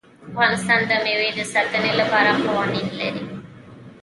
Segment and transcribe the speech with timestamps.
[0.29, 3.23] افغانستان د مېوې د ساتنې لپاره قوانین لري.